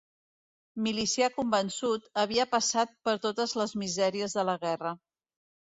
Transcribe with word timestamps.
Milicià 0.85 1.27
convençut, 1.35 2.09
havia 2.23 2.49
passat 2.57 2.99
per 3.09 3.17
totes 3.29 3.57
les 3.63 3.79
misèries 3.85 4.39
de 4.41 4.51
la 4.53 4.61
guerra. 4.67 5.01